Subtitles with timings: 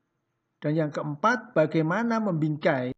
[0.60, 2.92] Dan yang keempat, bagaimana membingkai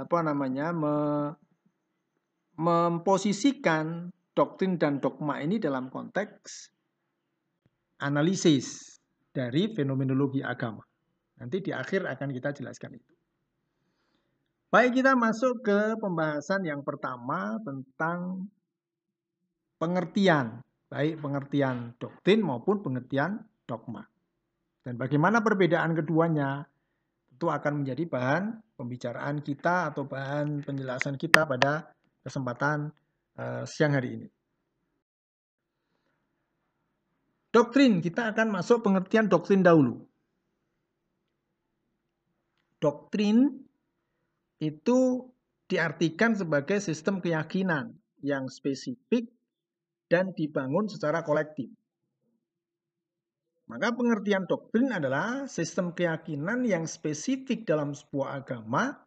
[0.00, 0.96] apa namanya me,
[2.56, 6.72] memposisikan doktrin dan dogma ini dalam konteks
[8.00, 8.96] analisis
[9.32, 10.80] dari fenomenologi agama.
[11.40, 13.12] Nanti di akhir akan kita jelaskan itu.
[14.70, 18.46] Baik, kita masuk ke pembahasan yang pertama tentang
[19.82, 24.06] pengertian, baik pengertian doktrin maupun pengertian dogma.
[24.84, 26.70] Dan bagaimana perbedaan keduanya
[27.32, 28.44] tentu akan menjadi bahan
[28.80, 31.92] pembicaraan kita atau bahan penjelasan kita pada
[32.24, 32.88] kesempatan
[33.36, 34.28] uh, siang hari ini.
[37.52, 40.00] Doktrin, kita akan masuk pengertian doktrin dahulu.
[42.80, 43.60] Doktrin
[44.62, 45.28] itu
[45.68, 47.92] diartikan sebagai sistem keyakinan
[48.24, 49.28] yang spesifik
[50.08, 51.68] dan dibangun secara kolektif.
[53.70, 58.98] Maka pengertian doktrin adalah sistem keyakinan yang spesifik dalam sebuah agama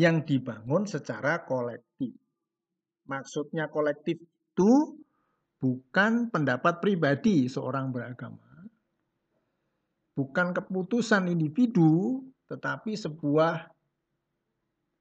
[0.00, 2.16] yang dibangun secara kolektif.
[3.04, 4.96] Maksudnya kolektif itu
[5.60, 8.64] bukan pendapat pribadi seorang beragama.
[10.16, 13.68] Bukan keputusan individu, tetapi sebuah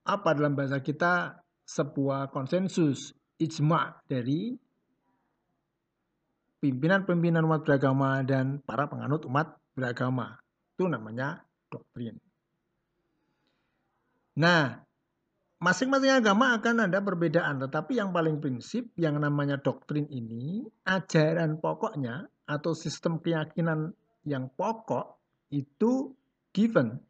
[0.03, 4.51] apa dalam bahasa kita sebuah konsensus ijma dari
[6.61, 10.37] pimpinan-pimpinan umat beragama dan para penganut umat beragama.
[10.77, 11.41] Itu namanya
[11.73, 12.21] doktrin.
[14.37, 14.79] Nah,
[15.59, 22.29] masing-masing agama akan ada perbedaan, tetapi yang paling prinsip yang namanya doktrin ini, ajaran pokoknya
[22.47, 23.91] atau sistem keyakinan
[24.23, 25.19] yang pokok
[25.51, 26.15] itu
[26.55, 27.01] given,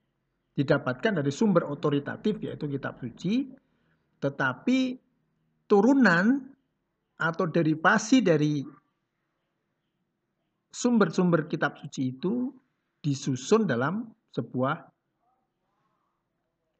[0.57, 3.51] didapatkan dari sumber otoritatif yaitu kitab suci,
[4.17, 4.97] tetapi
[5.69, 6.51] turunan
[7.21, 8.65] atau derivasi dari
[10.71, 12.55] sumber-sumber kitab suci itu
[13.03, 14.87] disusun dalam sebuah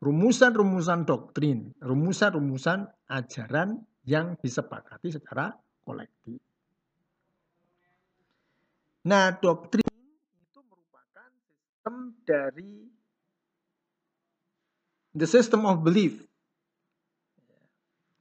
[0.02, 5.54] rumusan-rumusan doktrin, rumusan-rumusan ajaran yang disepakati secara
[5.86, 6.42] kolektif.
[9.06, 12.74] Nah, doktrin itu merupakan sistem dari
[15.14, 16.26] the system of belief.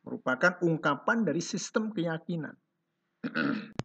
[0.04, 2.56] Merupakan ungkapan dari sistem keyakinan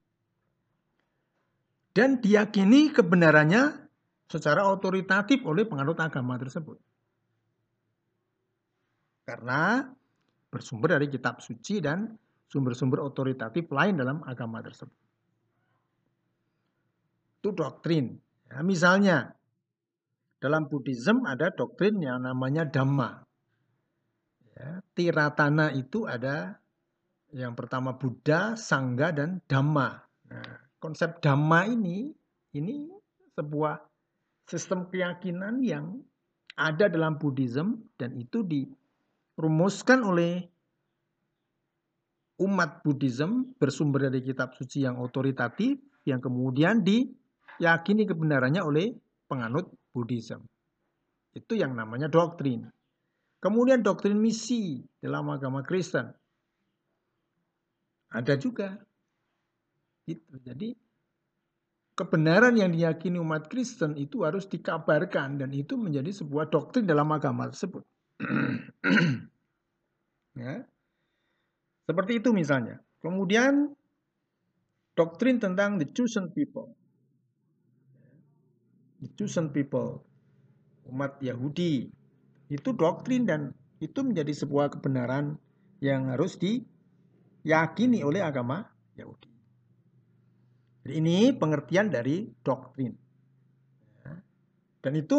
[1.95, 3.87] dan diyakini kebenarannya
[4.27, 6.75] secara otoritatif oleh penganut agama tersebut.
[9.23, 9.87] Karena
[10.51, 12.19] bersumber dari kitab suci dan
[12.51, 14.99] sumber-sumber otoritatif lain dalam agama tersebut.
[17.39, 18.19] Itu doktrin.
[18.51, 19.33] Ya, misalnya,
[20.37, 23.23] dalam Buddhism ada doktrin yang namanya Dhamma.
[24.55, 26.59] Ya, tiratana itu ada
[27.33, 29.89] yang pertama Buddha, Sangga, dan Dhamma.
[30.31, 32.13] Nah, konsep dhamma ini
[32.53, 32.85] ini
[33.33, 33.81] sebuah
[34.45, 35.97] sistem keyakinan yang
[36.53, 40.45] ada dalam Buddhism dan itu dirumuskan oleh
[42.37, 48.93] umat Buddhism bersumber dari kitab suci yang otoritatif yang kemudian diyakini kebenarannya oleh
[49.25, 50.45] penganut Buddhism.
[51.33, 52.69] Itu yang namanya doktrin.
[53.41, 56.13] Kemudian doktrin misi dalam agama Kristen.
[58.13, 58.79] Ada juga.
[60.05, 60.33] Gitu.
[60.45, 60.69] Jadi
[61.97, 67.49] kebenaran yang diyakini umat Kristen itu harus dikabarkan dan itu menjadi sebuah doktrin dalam agama
[67.49, 67.81] tersebut.
[70.45, 70.61] ya.
[71.85, 72.81] Seperti itu misalnya.
[73.01, 73.73] Kemudian
[74.93, 76.73] doktrin tentang the chosen people.
[79.01, 80.05] The chosen people
[80.89, 81.89] umat Yahudi.
[82.49, 85.37] Itu doktrin dan itu menjadi sebuah kebenaran
[85.81, 89.34] yang harus diyakini oleh agama Yahudi.
[90.85, 92.93] Jadi ini pengertian dari doktrin.
[94.05, 94.21] Ya.
[94.85, 95.17] Dan itu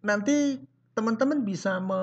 [0.00, 0.64] nanti
[0.96, 2.00] teman-teman bisa me,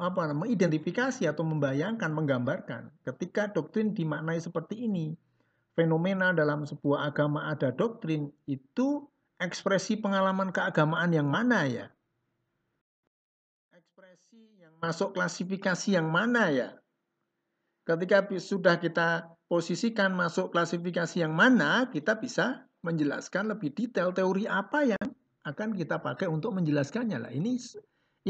[0.00, 5.12] apa, mengidentifikasi atau membayangkan, menggambarkan ketika doktrin dimaknai seperti ini.
[5.76, 9.08] Fenomena dalam sebuah agama ada doktrin itu
[9.40, 11.88] ekspresi pengalaman keagamaan yang mana ya?
[13.76, 16.68] Ekspresi yang masuk klasifikasi yang mana ya?
[17.88, 24.80] Ketika sudah kita posisikan masuk klasifikasi yang mana, kita bisa menjelaskan lebih detail teori apa
[24.88, 25.06] yang
[25.44, 27.28] akan kita pakai untuk menjelaskannya lah.
[27.28, 27.60] Ini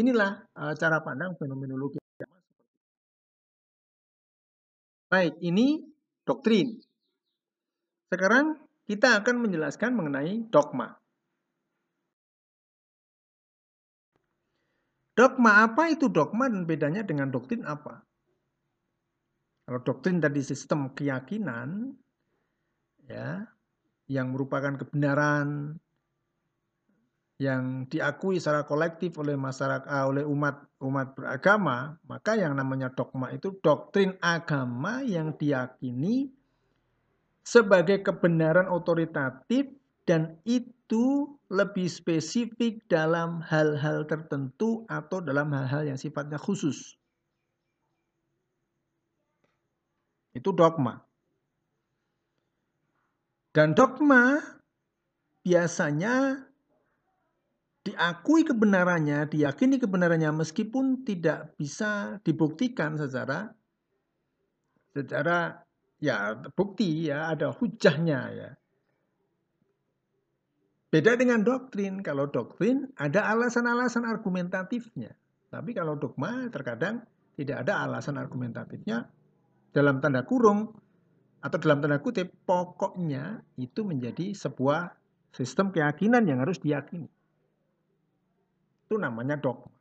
[0.03, 2.03] inilah uh, cara pandang fenomenologi
[5.07, 5.85] Baik, ini
[6.27, 6.81] doktrin.
[8.09, 8.59] Sekarang
[8.89, 10.97] kita akan menjelaskan mengenai dogma.
[15.13, 18.01] Dogma apa itu dogma dan bedanya dengan doktrin apa?
[19.63, 21.95] Kalau doktrin tadi sistem keyakinan
[23.07, 23.47] ya
[24.11, 25.79] yang merupakan kebenaran
[27.43, 33.35] yang diakui secara kolektif oleh masyarakat ah, oleh umat umat beragama, maka yang namanya dogma
[33.35, 36.31] itu doktrin agama yang diyakini
[37.43, 39.67] sebagai kebenaran otoritatif
[40.07, 46.99] dan itu lebih spesifik dalam hal-hal tertentu atau dalam hal-hal yang sifatnya khusus.
[50.33, 50.97] Itu dogma.
[53.53, 54.41] Dan dogma
[55.45, 56.41] biasanya
[57.83, 63.53] diakui kebenarannya, diyakini kebenarannya meskipun tidak bisa dibuktikan secara
[64.93, 65.61] secara
[66.01, 68.51] ya bukti ya ada hujahnya ya.
[70.93, 72.05] Beda dengan doktrin.
[72.05, 75.17] Kalau doktrin ada alasan-alasan argumentatifnya.
[75.49, 77.01] Tapi kalau dogma terkadang
[77.33, 79.09] tidak ada alasan argumentatifnya.
[79.73, 80.73] Dalam tanda kurung
[81.43, 84.93] atau dalam tanda kutip pokoknya itu menjadi sebuah
[85.33, 87.09] sistem keyakinan yang harus diyakini.
[88.87, 89.73] Itu namanya dogma.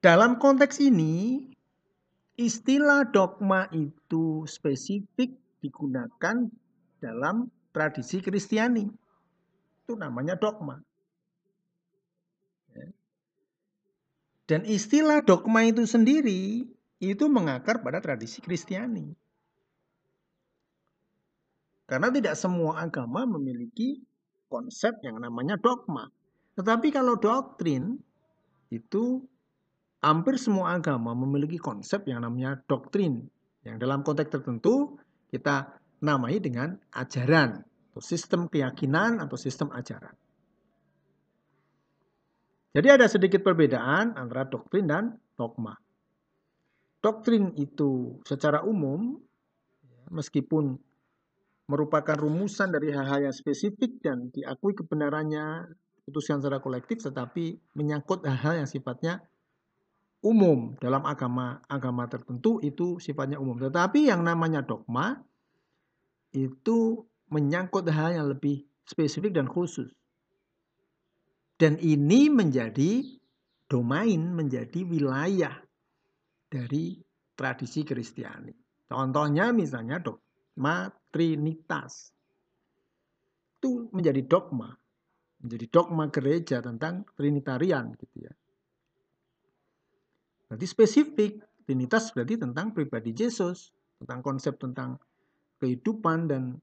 [0.00, 1.48] Dalam konteks ini,
[2.36, 6.48] istilah dogma itu spesifik digunakan
[7.00, 8.84] dalam tradisi Kristiani.
[9.84, 10.80] Itu namanya dogma.
[14.44, 16.68] Dan istilah dogma itu sendiri
[17.02, 19.10] itu mengakar pada tradisi Kristiani.
[21.84, 24.00] Karena tidak semua agama memiliki
[24.48, 26.08] konsep yang namanya dogma.
[26.56, 27.98] Tetapi kalau doktrin
[28.72, 29.20] itu
[30.00, 33.28] hampir semua agama memiliki konsep yang namanya doktrin.
[33.66, 34.96] Yang dalam konteks tertentu
[35.28, 40.12] kita namai dengan ajaran atau sistem keyakinan atau sistem ajaran.
[42.74, 45.83] Jadi ada sedikit perbedaan antara doktrin dan dogma.
[47.04, 49.20] Doktrin itu secara umum
[50.08, 50.80] meskipun
[51.68, 55.68] merupakan rumusan dari hal-hal yang spesifik dan diakui kebenarannya
[56.08, 59.20] putuskan secara kolektif tetapi menyangkut hal-hal yang sifatnya
[60.24, 63.60] umum dalam agama agama tertentu itu sifatnya umum.
[63.60, 65.20] Tetapi yang namanya dogma
[66.32, 69.92] itu menyangkut hal yang lebih spesifik dan khusus.
[71.60, 73.04] Dan ini menjadi
[73.68, 75.63] domain, menjadi wilayah
[76.54, 76.94] dari
[77.34, 78.54] tradisi Kristiani.
[78.86, 82.14] Contohnya misalnya dogma Trinitas.
[83.58, 84.70] Itu menjadi dogma.
[85.42, 88.32] Menjadi dogma gereja tentang Trinitarian gitu ya.
[90.46, 91.42] Berarti spesifik.
[91.66, 93.74] Trinitas berarti tentang pribadi Yesus.
[93.98, 95.00] Tentang konsep tentang
[95.58, 96.62] kehidupan dan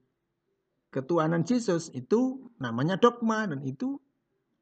[0.88, 3.98] ketuhanan Yesus itu namanya dogma dan itu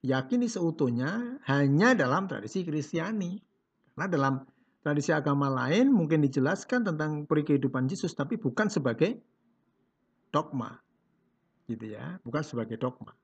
[0.01, 3.39] yakini seutuhnya hanya dalam tradisi Kristiani.
[3.95, 4.35] Karena dalam
[4.81, 9.21] tradisi agama lain mungkin dijelaskan tentang peri kehidupan Yesus tapi bukan sebagai
[10.33, 10.81] dogma.
[11.69, 13.15] Gitu ya, bukan sebagai dogma.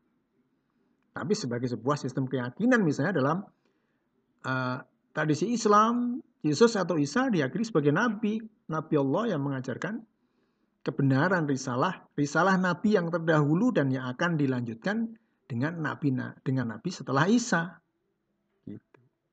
[1.17, 3.41] tapi sebagai sebuah sistem keyakinan misalnya dalam
[4.45, 4.79] uh,
[5.17, 8.37] tradisi Islam, Yesus atau Isa diakini sebagai nabi,
[8.69, 10.05] nabi Allah yang mengajarkan
[10.85, 15.17] kebenaran risalah, risalah nabi yang terdahulu dan yang akan dilanjutkan
[15.49, 16.13] dengan nabi
[16.45, 17.81] dengan nabi setelah Isa.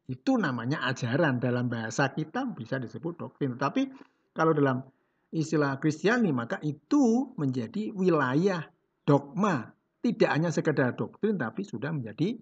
[0.03, 3.55] Itu namanya ajaran dalam bahasa kita bisa disebut doktrin.
[3.55, 3.87] Tapi
[4.35, 4.83] kalau dalam
[5.31, 8.67] istilah Kristiani maka itu menjadi wilayah
[9.07, 9.71] dogma
[10.03, 12.35] tidak hanya sekedar doktrin tapi sudah menjadi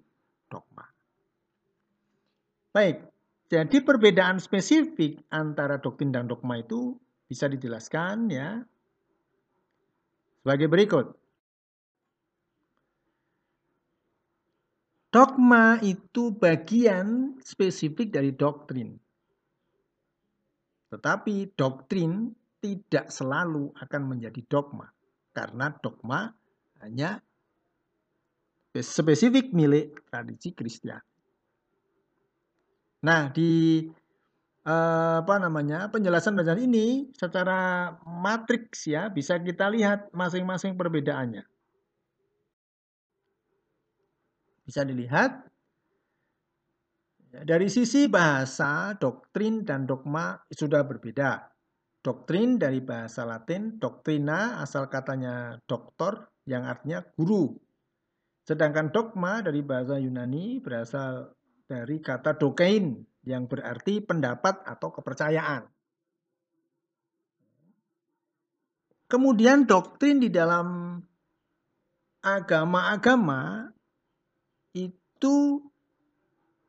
[0.50, 0.90] dogma.
[2.74, 3.06] Baik,
[3.52, 6.98] jadi perbedaan spesifik antara doktrin dan dogma itu
[7.30, 8.66] bisa dijelaskan ya
[10.42, 11.21] sebagai berikut.
[15.12, 18.96] Dogma itu bagian spesifik dari doktrin.
[20.88, 22.32] Tetapi doktrin
[22.64, 24.88] tidak selalu akan menjadi dogma.
[25.36, 26.32] Karena dogma
[26.80, 27.20] hanya
[28.72, 30.96] spesifik milik tradisi Kristen.
[33.04, 33.84] Nah, di
[34.64, 41.51] eh, apa namanya penjelasan penjelasan ini secara matriks ya bisa kita lihat masing-masing perbedaannya.
[44.72, 45.52] Bisa dilihat
[47.36, 51.52] ya, dari sisi bahasa, doktrin dan dogma sudah berbeda.
[52.00, 57.52] Doktrin dari bahasa Latin, doktrina asal katanya doktor yang artinya guru
[58.42, 61.30] Sedangkan dogma dari bahasa Yunani berasal
[61.70, 65.70] dari kata dokein yang berarti pendapat atau kepercayaan.
[69.06, 70.98] Kemudian doktrin di dalam
[72.24, 73.70] agama-agama
[74.72, 75.66] itu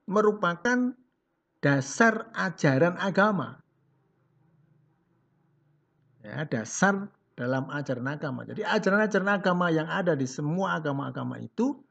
[0.07, 0.95] merupakan
[1.63, 3.63] dasar ajaran agama.
[6.23, 8.47] Ya, dasar dalam ajaran agama.
[8.47, 11.83] Jadi ajaran-ajaran agama yang ada di semua agama-agama itu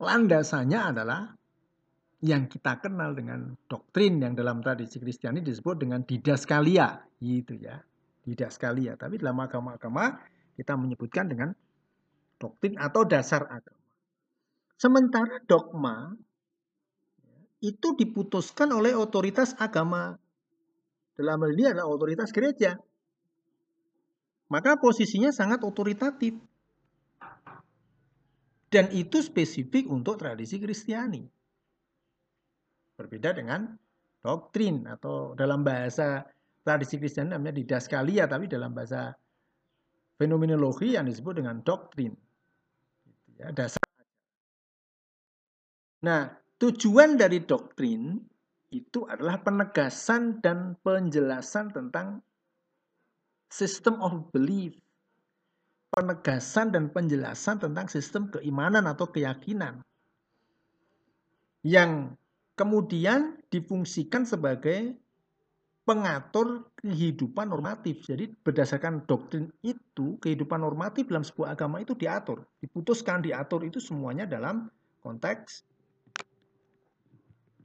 [0.00, 1.32] landasannya adalah
[2.20, 7.80] yang kita kenal dengan doktrin yang dalam tradisi Kristiani disebut dengan didaskalia gitu ya.
[8.20, 10.20] Didaskalia, tapi dalam agama-agama
[10.52, 11.56] kita menyebutkan dengan
[12.36, 13.79] doktrin atau dasar agama.
[14.80, 16.16] Sementara dogma
[17.60, 20.16] itu diputuskan oleh otoritas agama.
[21.20, 22.80] Dalam hal ini adalah otoritas gereja
[24.50, 26.34] maka posisinya sangat otoritatif.
[28.70, 31.22] Dan itu spesifik untuk tradisi Kristiani.
[32.98, 33.74] Berbeda dengan
[34.22, 36.22] doktrin atau dalam bahasa
[36.62, 39.14] tradisi Kristiani namanya didaskalia, tapi dalam bahasa
[40.18, 42.14] fenomenologi yang disebut dengan doktrin.
[43.38, 43.89] Ya, dasar.
[46.00, 48.16] Nah, tujuan dari doktrin
[48.72, 52.24] itu adalah penegasan dan penjelasan tentang
[53.52, 54.78] system of belief,
[55.92, 59.82] penegasan dan penjelasan tentang sistem keimanan atau keyakinan.
[61.60, 62.16] Yang
[62.56, 64.96] kemudian difungsikan sebagai
[65.84, 68.06] pengatur kehidupan normatif.
[68.06, 74.24] Jadi berdasarkan doktrin itu, kehidupan normatif dalam sebuah agama itu diatur, diputuskan, diatur itu semuanya
[74.24, 74.70] dalam
[75.02, 75.69] konteks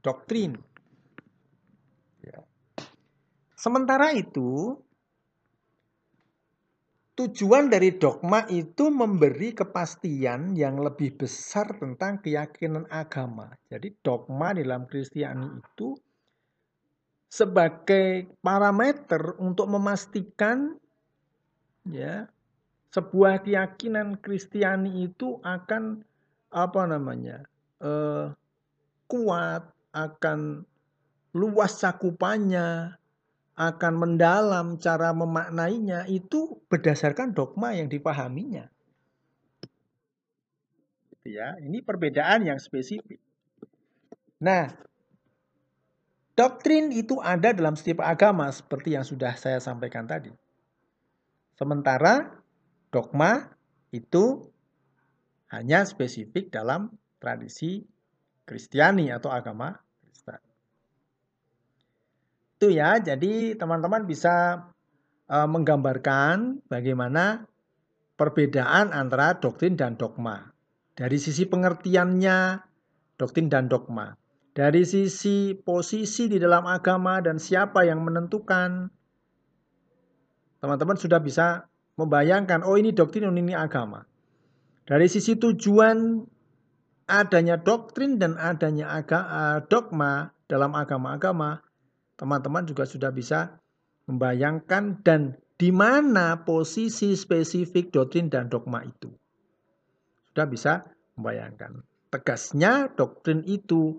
[0.06, 0.54] doktrin.
[2.22, 2.46] Ya.
[3.58, 4.78] Sementara itu,
[7.16, 13.56] Tujuan dari dogma itu memberi kepastian yang lebih besar tentang keyakinan agama.
[13.72, 15.96] Jadi dogma dalam Kristiani itu
[17.24, 20.76] sebagai parameter untuk memastikan
[21.88, 22.28] ya
[22.92, 26.04] sebuah keyakinan Kristiani itu akan
[26.52, 27.48] apa namanya
[27.80, 28.28] eh,
[29.08, 30.68] kuat, akan
[31.32, 33.00] luas cakupannya,
[33.56, 38.68] akan mendalam cara memaknainya itu berdasarkan dogma yang dipahaminya.
[41.24, 43.18] Ya, ini perbedaan yang spesifik.
[44.38, 44.70] Nah,
[46.36, 50.30] doktrin itu ada dalam setiap agama seperti yang sudah saya sampaikan tadi.
[51.56, 52.44] Sementara
[52.92, 53.56] dogma
[53.90, 54.52] itu
[55.48, 57.88] hanya spesifik dalam tradisi
[58.46, 59.74] Kristiani atau agama
[62.56, 62.96] itu ya.
[62.96, 64.66] Jadi teman-teman bisa
[65.28, 67.44] uh, menggambarkan bagaimana
[68.16, 70.56] perbedaan antara doktrin dan dogma.
[70.96, 72.64] Dari sisi pengertiannya,
[73.20, 74.16] doktrin dan dogma.
[74.56, 78.88] Dari sisi posisi di dalam agama dan siapa yang menentukan,
[80.64, 81.68] teman-teman sudah bisa
[82.00, 84.08] membayangkan, oh ini doktrin, ini agama.
[84.88, 86.24] Dari sisi tujuan
[87.04, 91.65] adanya doktrin dan adanya aga, uh, dogma dalam agama-agama,
[92.16, 93.60] teman-teman juga sudah bisa
[94.10, 99.08] membayangkan dan di mana posisi spesifik doktrin dan dogma itu.
[100.32, 100.72] Sudah bisa
[101.16, 101.80] Membayangkan.
[102.12, 103.98] Tegasnya doktrin itu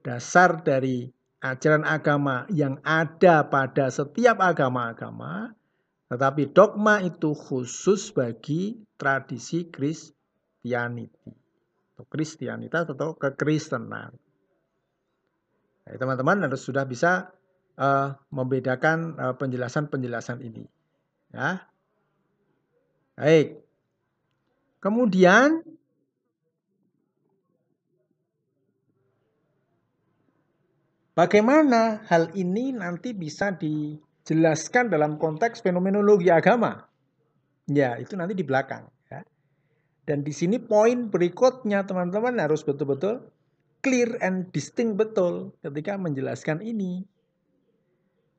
[0.00, 1.04] dasar dari
[1.44, 5.52] ajaran agama yang ada pada setiap agama-agama,
[6.08, 11.32] tetapi dogma itu khusus bagi tradisi Kristianiti.
[11.96, 14.16] Atau Kristianitas atau kekristenan.
[15.86, 17.35] Teman-teman harus sudah bisa
[17.76, 20.64] uh, membedakan uh, penjelasan-penjelasan ini.
[21.32, 21.64] Ya.
[23.16, 23.60] Baik.
[24.80, 25.64] Kemudian
[31.16, 36.84] Bagaimana hal ini nanti bisa dijelaskan dalam konteks fenomenologi agama?
[37.72, 38.84] Ya, itu nanti di belakang.
[39.08, 39.24] Ya.
[40.04, 43.32] Dan di sini poin berikutnya teman-teman harus betul-betul
[43.80, 47.08] clear and distinct betul ketika menjelaskan ini.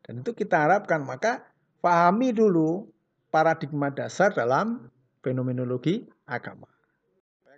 [0.07, 1.43] Dan itu kita harapkan, maka
[1.83, 2.87] pahami dulu
[3.27, 4.87] paradigma dasar dalam
[5.19, 6.71] fenomenologi agama.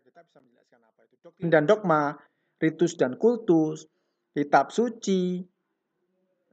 [0.01, 2.18] Kita bisa menjelaskan apa itu doktrin dan dogma,
[2.58, 3.86] ritus dan kultus,
[4.34, 5.46] kitab suci,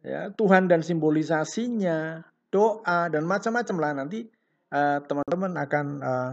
[0.05, 2.21] ya, Tuhan dan simbolisasinya,
[2.53, 4.29] doa dan macam-macam lah nanti
[4.71, 6.33] eh, teman-teman uh, akan uh,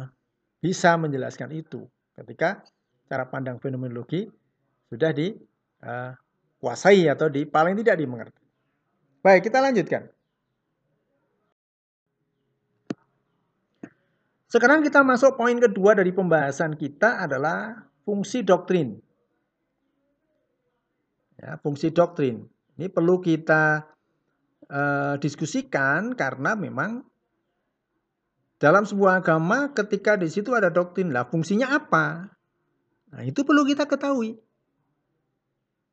[0.59, 2.63] bisa menjelaskan itu ketika
[3.07, 4.29] cara pandang fenomenologi
[4.87, 8.42] sudah dikuasai uh, atau di paling tidak dimengerti.
[9.23, 10.11] Baik, kita lanjutkan.
[14.51, 18.99] Sekarang kita masuk poin kedua dari pembahasan kita adalah fungsi doktrin.
[21.39, 22.43] Ya, fungsi doktrin.
[22.75, 23.87] Ini perlu kita
[24.67, 27.07] uh, diskusikan karena memang
[28.59, 32.27] dalam sebuah agama ketika di situ ada doktrin lah fungsinya apa?
[33.15, 34.35] Nah, itu perlu kita ketahui.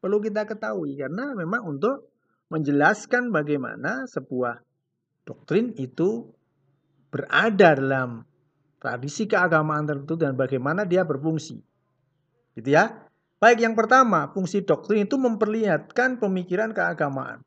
[0.02, 2.09] Perlu kita ketahui karena memang untuk
[2.50, 4.60] menjelaskan bagaimana sebuah
[5.22, 6.26] doktrin itu
[7.14, 8.26] berada dalam
[8.82, 11.62] tradisi keagamaan tertentu dan bagaimana dia berfungsi.
[12.58, 13.06] Gitu ya.
[13.40, 17.40] Baik yang pertama, fungsi doktrin itu memperlihatkan pemikiran keagamaan.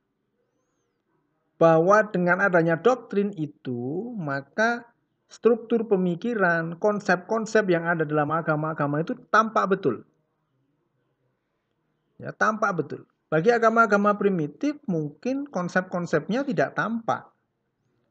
[1.61, 4.89] Bahwa dengan adanya doktrin itu, maka
[5.29, 10.01] struktur pemikiran, konsep-konsep yang ada dalam agama-agama itu tampak betul.
[12.17, 13.05] Ya, tampak betul.
[13.33, 17.33] Bagi agama-agama primitif mungkin konsep-konsepnya tidak tampak.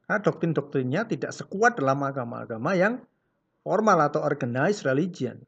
[0.03, 2.99] Karena doktrin-doktrinnya tidak sekuat dalam agama-agama yang
[3.63, 5.39] formal atau organized religion.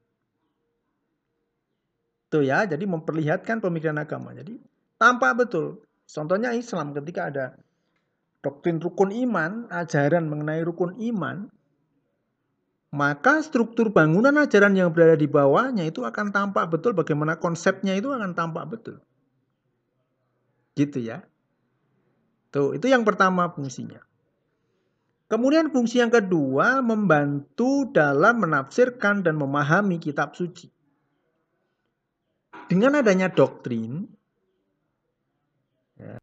[2.30, 4.30] Itu ya, jadi memperlihatkan pemikiran agama.
[4.30, 4.62] Jadi
[4.94, 5.82] tampak betul.
[6.06, 7.58] Contohnya Islam ketika ada
[8.46, 11.50] doktrin rukun iman, ajaran mengenai rukun iman,
[12.94, 18.14] maka struktur bangunan ajaran yang berada di bawahnya itu akan tampak betul bagaimana konsepnya itu
[18.14, 19.02] akan tampak betul.
[20.74, 21.22] Gitu ya.
[22.50, 23.98] Tuh, itu yang pertama fungsinya.
[25.26, 30.74] Kemudian fungsi yang kedua membantu dalam menafsirkan dan memahami kitab suci
[32.68, 34.08] dengan adanya doktrin,
[36.00, 36.16] ya,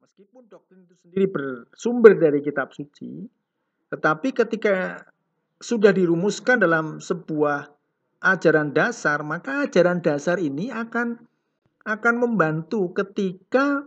[0.00, 3.28] meskipun doktrin itu sendiri bersumber dari kitab suci,
[3.92, 5.04] tetapi ketika
[5.60, 7.70] sudah dirumuskan dalam sebuah
[8.24, 11.20] ajaran dasar, maka ajaran dasar ini akan
[11.82, 13.82] akan membantu ketika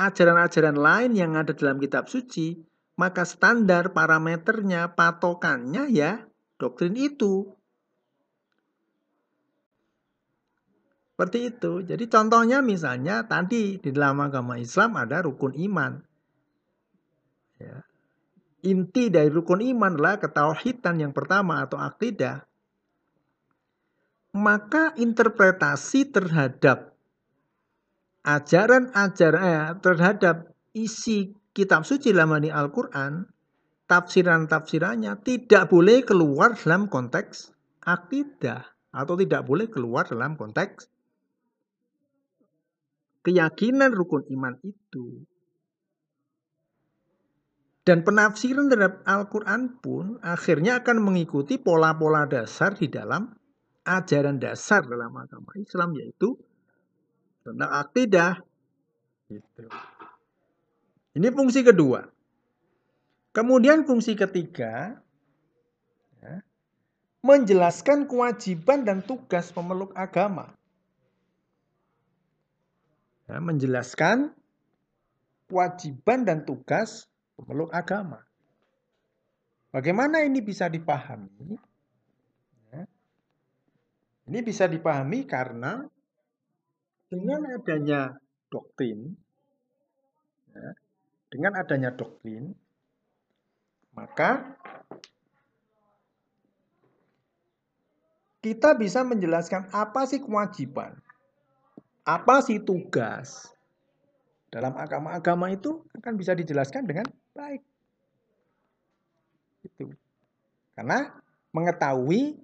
[0.00, 2.56] ajaran-ajaran lain yang ada dalam kitab suci,
[2.96, 6.24] maka standar parameternya, patokannya ya
[6.56, 7.52] doktrin itu.
[11.12, 11.84] Seperti itu.
[11.84, 16.00] Jadi contohnya misalnya tadi di dalam agama Islam ada rukun iman.
[17.60, 17.84] Ya.
[18.64, 22.48] Inti dari rukun iman adalah ketauhidan yang pertama atau akidah.
[24.32, 26.96] Maka interpretasi terhadap
[28.24, 30.36] ajaran-ajaran eh, terhadap
[30.76, 33.26] isi kitab suci dalam Al-Quran,
[33.90, 37.50] tafsiran-tafsirannya tidak boleh keluar dalam konteks
[37.82, 38.62] akidah
[38.94, 40.90] atau tidak boleh keluar dalam konteks
[43.24, 45.24] keyakinan rukun iman itu.
[47.80, 53.32] Dan penafsiran terhadap Al-Quran pun akhirnya akan mengikuti pola-pola dasar di dalam
[53.88, 56.36] ajaran dasar dalam agama Islam yaitu
[57.50, 58.32] tentang akidah.
[59.26, 59.66] Gitu.
[61.18, 62.06] Ini fungsi kedua.
[63.30, 64.98] Kemudian fungsi ketiga,
[66.18, 66.42] ya,
[67.22, 70.50] menjelaskan kewajiban dan tugas pemeluk agama
[73.30, 74.34] ya, menjelaskan
[75.46, 77.06] kewajiban dan tugas
[77.38, 78.26] pemeluk agama.
[79.70, 81.54] Bagaimana ini bisa dipahami?
[82.74, 82.82] Ya.
[84.26, 85.86] Ini bisa dipahami karena
[87.10, 88.14] dengan adanya
[88.46, 89.18] doktrin,
[90.54, 90.70] ya,
[91.26, 92.54] dengan adanya doktrin,
[93.98, 94.54] maka
[98.40, 100.94] kita bisa menjelaskan apa sih kewajiban,
[102.06, 103.50] apa sih tugas.
[104.50, 107.06] Dalam agama-agama itu akan bisa dijelaskan dengan
[107.38, 107.62] baik.
[109.62, 109.94] Itu.
[110.74, 111.06] Karena
[111.54, 112.34] mengetahui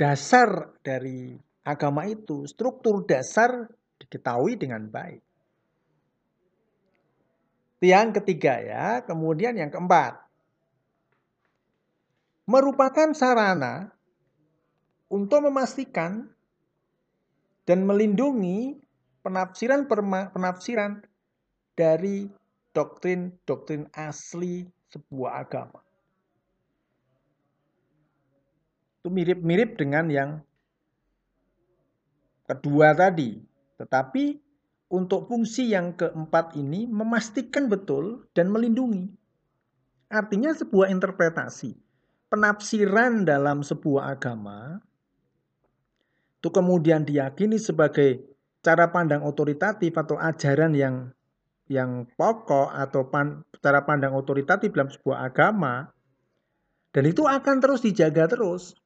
[0.00, 5.24] dasar dari agama itu, struktur dasar diketahui dengan baik.
[7.84, 10.20] Yang ketiga ya, kemudian yang keempat.
[12.44, 13.92] Merupakan sarana
[15.08, 16.28] untuk memastikan
[17.64, 18.76] dan melindungi
[19.24, 21.00] penafsiran-penafsiran
[21.72, 22.28] dari
[22.76, 25.80] doktrin-doktrin asli sebuah agama.
[29.00, 30.30] Itu mirip-mirip dengan yang
[32.44, 33.40] kedua tadi.
[33.80, 34.24] Tetapi
[34.94, 39.10] untuk fungsi yang keempat ini memastikan betul dan melindungi.
[40.12, 41.74] Artinya sebuah interpretasi,
[42.30, 44.78] penafsiran dalam sebuah agama
[46.38, 48.20] itu kemudian diyakini sebagai
[48.60, 51.08] cara pandang otoritatif atau ajaran yang
[51.72, 55.88] yang pokok atau pan, cara pandang otoritatif dalam sebuah agama
[56.92, 58.76] dan itu akan terus dijaga terus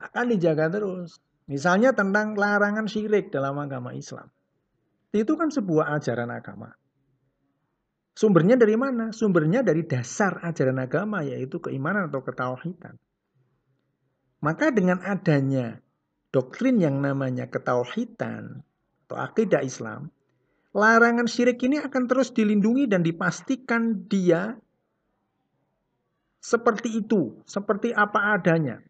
[0.00, 1.20] akan dijaga terus.
[1.46, 4.30] Misalnya tentang larangan syirik dalam agama Islam.
[5.10, 6.70] Itu kan sebuah ajaran agama.
[8.14, 9.10] Sumbernya dari mana?
[9.10, 12.98] Sumbernya dari dasar ajaran agama yaitu keimanan atau ketauhidan.
[14.40, 15.82] Maka dengan adanya
[16.32, 18.62] doktrin yang namanya ketauhidan
[19.06, 20.08] atau akidah Islam,
[20.70, 24.54] larangan syirik ini akan terus dilindungi dan dipastikan dia
[26.40, 28.80] seperti itu, seperti apa adanya.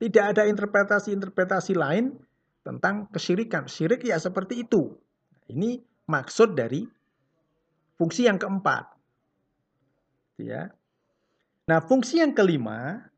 [0.00, 2.16] Tidak ada interpretasi-interpretasi lain
[2.64, 3.68] tentang kesyirikan.
[3.68, 4.96] Syirik ya seperti itu.
[5.52, 5.76] Ini
[6.08, 6.88] maksud dari
[8.00, 8.88] fungsi yang keempat.
[10.40, 10.72] Ya.
[11.68, 13.12] Nah, fungsi yang kelima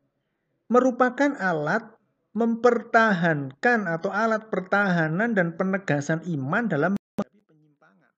[0.67, 1.87] merupakan alat
[2.33, 8.13] mempertahankan atau alat pertahanan dan penegasan iman dalam penyimpangan.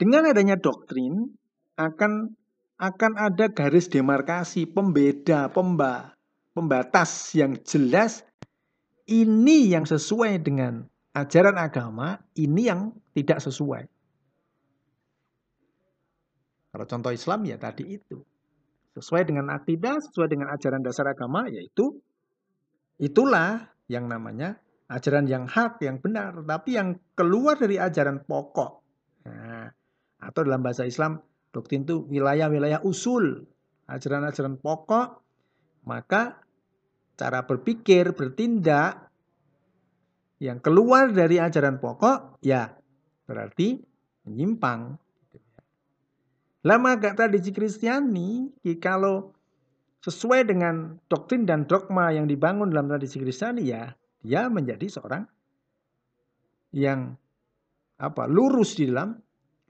[0.00, 1.38] Dengan adanya doktrin
[1.76, 2.39] akan
[2.80, 6.16] akan ada garis demarkasi, pembeda, pemba,
[6.56, 8.24] pembatas yang jelas
[9.04, 13.84] ini yang sesuai dengan ajaran agama, ini yang tidak sesuai.
[16.70, 18.22] Kalau contoh Islam ya tadi itu
[18.96, 22.00] sesuai dengan akidah, sesuai dengan ajaran dasar agama, yaitu
[22.96, 24.56] itulah yang namanya
[24.88, 28.72] ajaran yang hak, yang benar, tapi yang keluar dari ajaran pokok.
[29.26, 29.68] Nah,
[30.20, 33.46] atau dalam bahasa Islam, doktrin itu wilayah-wilayah usul,
[33.90, 35.18] ajaran-ajaran pokok,
[35.86, 36.38] maka
[37.18, 39.10] cara berpikir, bertindak
[40.40, 42.72] yang keluar dari ajaran pokok, ya
[43.28, 43.76] berarti
[44.24, 44.96] menyimpang.
[46.60, 49.32] Lama agak tradisi Kristiani, kalau
[50.00, 55.24] sesuai dengan doktrin dan dogma yang dibangun dalam tradisi Kristiani ya, dia menjadi seorang
[56.76, 57.16] yang
[58.00, 59.16] apa lurus di dalam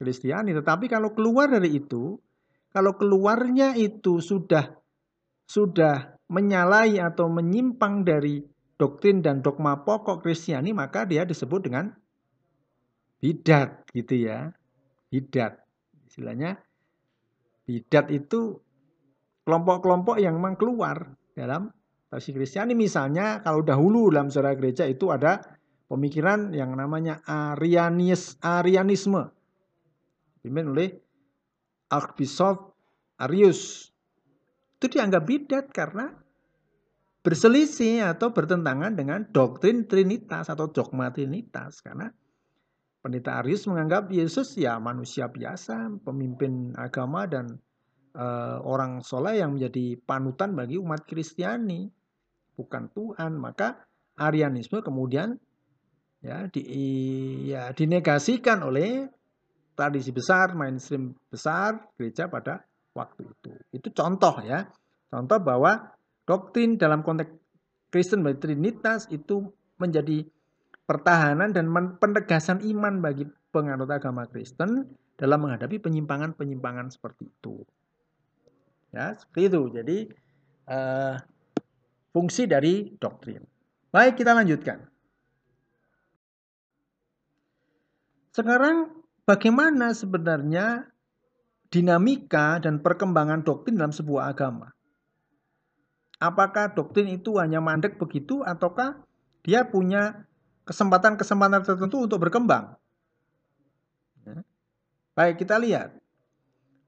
[0.01, 0.57] Kristiani.
[0.57, 2.17] Tetapi kalau keluar dari itu,
[2.73, 4.73] kalau keluarnya itu sudah
[5.45, 8.41] sudah menyalahi atau menyimpang dari
[8.81, 11.93] doktrin dan dogma pokok Kristiani, maka dia disebut dengan
[13.21, 14.49] bidat gitu ya.
[15.13, 15.61] Bidat.
[16.09, 16.57] Istilahnya
[17.71, 18.57] Bidat itu
[19.45, 21.71] kelompok-kelompok yang memang keluar dalam
[22.09, 22.73] tradisi Kristiani.
[22.75, 25.39] Misalnya kalau dahulu dalam sejarah gereja itu ada
[25.87, 29.29] pemikiran yang namanya Arianis, Arianisme.
[30.41, 30.89] Dipimpin oleh
[31.93, 32.73] Archbishop
[33.21, 33.93] Arius.
[34.81, 36.09] Itu dianggap bidat karena
[37.21, 41.85] berselisih atau bertentangan dengan doktrin Trinitas atau dogma Trinitas.
[41.85, 42.09] Karena
[43.01, 47.57] Pendeta Arius menganggap Yesus ya manusia biasa, pemimpin agama dan
[48.13, 51.89] uh, orang soleh yang menjadi panutan bagi umat Kristiani,
[52.53, 53.41] bukan Tuhan.
[53.41, 53.89] Maka
[54.21, 55.33] Arianisme kemudian
[56.21, 56.61] ya, di,
[57.49, 59.09] ya dinegasikan oleh
[59.81, 62.61] tradisi besar, mainstream besar gereja pada
[62.93, 63.49] waktu itu.
[63.73, 64.69] Itu contoh ya,
[65.09, 65.89] contoh bahwa
[66.29, 67.33] doktrin dalam konteks
[67.89, 69.49] Kristen Trinitas itu
[69.81, 70.21] menjadi
[70.85, 71.65] pertahanan dan
[71.97, 74.85] penegasan iman bagi penganut agama Kristen
[75.17, 77.65] dalam menghadapi penyimpangan-penyimpangan seperti itu.
[78.93, 79.61] Ya, seperti itu.
[79.73, 79.97] Jadi
[80.69, 81.17] uh,
[82.13, 83.41] fungsi dari doktrin.
[83.89, 84.85] Baik, kita lanjutkan.
[88.31, 90.89] Sekarang bagaimana sebenarnya
[91.71, 94.71] dinamika dan perkembangan doktrin dalam sebuah agama?
[96.21, 99.01] Apakah doktrin itu hanya mandek begitu ataukah
[99.41, 100.29] dia punya
[100.65, 102.77] kesempatan-kesempatan tertentu untuk berkembang.
[104.23, 104.45] Ya.
[105.17, 105.97] Baik, kita lihat.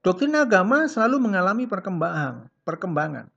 [0.03, 3.31] Doktrin agama selalu mengalami perkembangan, perkembangan.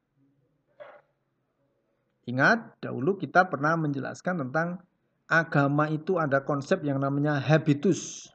[2.27, 4.83] Ingat, dahulu kita pernah menjelaskan tentang
[5.31, 8.35] agama itu ada konsep yang namanya habitus.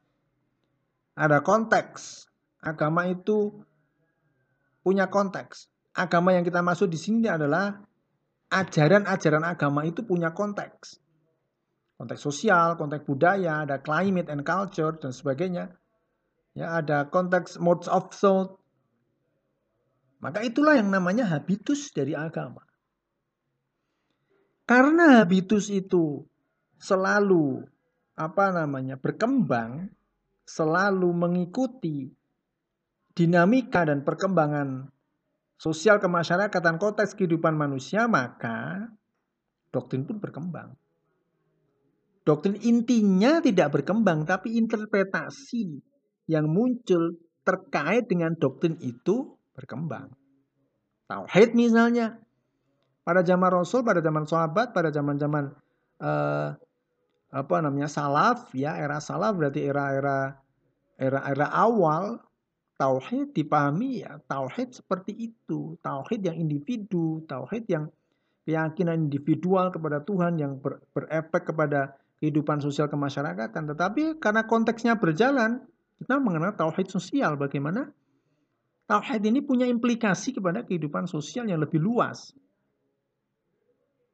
[1.15, 2.29] Ada konteks.
[2.61, 3.65] Agama itu
[4.85, 5.69] punya konteks.
[5.91, 7.83] Agama yang kita masuk di sini adalah
[8.51, 10.99] ajaran-ajaran agama itu punya konteks.
[11.99, 15.75] Konteks sosial, konteks budaya, ada climate and culture dan sebagainya.
[16.51, 18.59] Ya, ada konteks modes of thought.
[20.21, 22.61] Maka itulah yang namanya habitus dari agama.
[24.69, 26.23] Karena habitus itu
[26.77, 27.65] selalu
[28.15, 29.89] apa namanya berkembang,
[30.45, 32.11] selalu mengikuti
[33.13, 34.89] dinamika dan perkembangan
[35.61, 38.89] sosial kemasyarakatan konteks kehidupan manusia, maka
[39.69, 40.73] doktrin pun berkembang.
[42.25, 45.81] Doktrin intinya tidak berkembang, tapi interpretasi
[46.29, 50.13] yang muncul terkait dengan doktrin itu berkembang.
[51.09, 52.21] Tauhid misalnya,
[53.01, 55.49] pada zaman Rasul, pada zaman sahabat, pada zaman-zaman
[55.99, 56.53] uh,
[57.31, 60.35] apa namanya salaf ya era salaf berarti era-era
[60.99, 62.19] era-era awal
[62.75, 65.79] tauhid dipahami ya tauhid seperti itu.
[65.79, 67.87] Tauhid yang individu tauhid yang
[68.43, 73.71] keyakinan individual kepada Tuhan yang ber, berefek kepada kehidupan sosial kemasyarakatan.
[73.71, 75.63] Tetapi karena konteksnya berjalan
[76.03, 77.39] kita mengenal tauhid sosial.
[77.39, 77.87] Bagaimana?
[78.91, 82.35] Tauhid ini punya implikasi kepada kehidupan sosial yang lebih luas.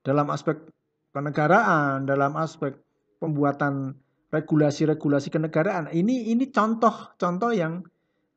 [0.05, 0.69] Dalam aspek
[1.15, 2.77] kenegaraan, dalam aspek
[3.17, 3.97] pembuatan
[4.31, 5.89] regulasi-regulasi kenegaraan.
[5.91, 7.83] Ini ini contoh-contoh yang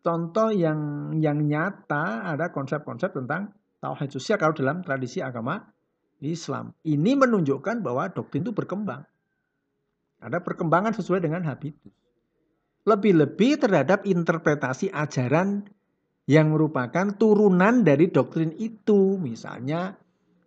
[0.01, 5.61] contoh yang yang nyata ada konsep-konsep tentang tauhid sosial kalau dalam tradisi agama
[6.21, 6.77] Islam.
[6.85, 9.03] Ini menunjukkan bahwa doktrin itu berkembang.
[10.21, 11.93] Ada perkembangan sesuai dengan habitus.
[12.85, 15.65] Lebih-lebih terhadap interpretasi ajaran
[16.29, 19.17] yang merupakan turunan dari doktrin itu.
[19.17, 19.97] Misalnya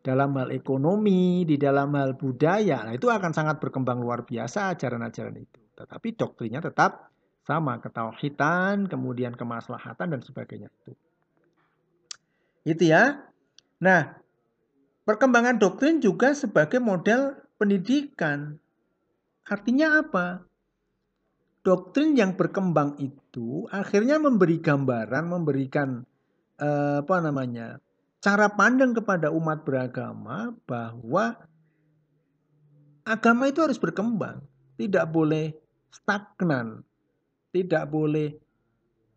[0.03, 5.39] dalam hal ekonomi, di dalam hal budaya, nah itu akan sangat berkembang luar biasa ajaran-ajaran
[5.39, 5.59] itu.
[5.79, 7.07] Tetapi doktrinnya tetap
[7.47, 10.91] sama, ketauhidan, kemudian kemaslahatan dan sebagainya itu.
[12.67, 13.23] Itu ya.
[13.79, 14.15] Nah,
[15.07, 18.59] perkembangan doktrin juga sebagai model pendidikan.
[19.47, 20.43] Artinya apa?
[21.63, 26.03] Doktrin yang berkembang itu akhirnya memberi gambaran, memberikan
[26.59, 27.79] eh, apa namanya?
[28.23, 31.35] Cara pandang kepada umat beragama bahwa
[33.03, 34.39] agama itu harus berkembang,
[34.79, 35.51] tidak boleh
[35.91, 36.87] stagnan,
[37.51, 38.39] tidak boleh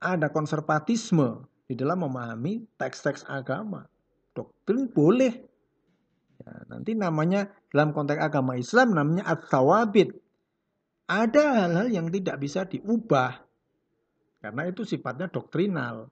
[0.03, 3.87] ada konservatisme di dalam memahami teks-teks agama.
[4.35, 5.38] Doktrin boleh.
[6.42, 10.12] Ya, nanti namanya dalam konteks agama Islam namanya at-tawabit.
[11.07, 13.47] Ada hal-hal yang tidak bisa diubah
[14.42, 16.11] karena itu sifatnya doktrinal.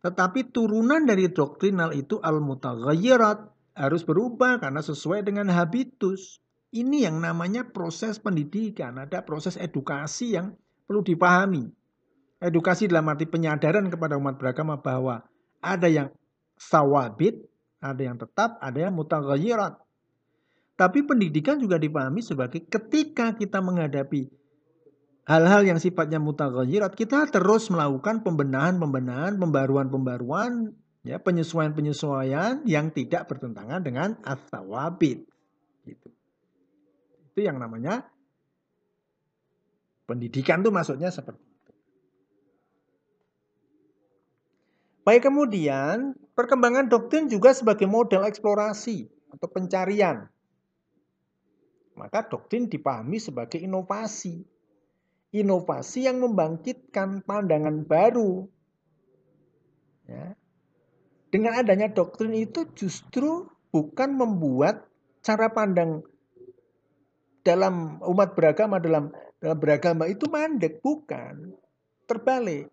[0.00, 3.38] Tetapi turunan dari doktrinal itu al-mutaghayyirat
[3.76, 6.40] harus berubah karena sesuai dengan habitus.
[6.70, 10.54] Ini yang namanya proses pendidikan, ada proses edukasi yang
[10.86, 11.66] perlu dipahami.
[12.40, 15.26] Edukasi dalam arti penyadaran kepada umat beragama bahwa
[15.60, 16.08] ada yang
[16.56, 17.36] sawabit,
[17.82, 19.76] ada yang tetap, ada yang mutaghayyirat.
[20.80, 24.32] Tapi pendidikan juga dipahami sebagai ketika kita menghadapi
[25.28, 30.72] hal-hal yang sifatnya mutaghayyirat kita terus melakukan pembenahan-pembenahan, pembaruan-pembaruan,
[31.04, 35.24] ya, penyesuaian-penyesuaian yang tidak bertentangan dengan as-sawabit.
[35.84, 36.08] Gitu.
[37.32, 38.04] Itu yang namanya
[40.08, 41.72] pendidikan itu maksudnya seperti itu.
[45.06, 50.28] Baik kemudian, perkembangan doktrin juga sebagai model eksplorasi atau pencarian.
[51.96, 54.44] Maka doktrin dipahami sebagai inovasi
[55.30, 58.46] inovasi yang membangkitkan pandangan baru.
[60.10, 60.34] Ya.
[61.30, 64.90] Dengan adanya doktrin itu justru bukan membuat
[65.22, 66.02] cara pandang
[67.46, 71.56] dalam umat beragama dalam dalam beragama itu mandek, bukan.
[72.04, 72.68] Terbalik.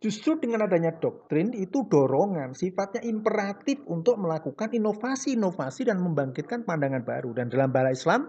[0.00, 7.36] Justru dengan adanya doktrin itu dorongan, sifatnya imperatif untuk melakukan inovasi-inovasi dan membangkitkan pandangan baru.
[7.36, 8.20] Dan dalam bahasa Islam